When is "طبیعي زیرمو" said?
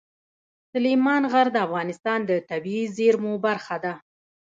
2.49-3.33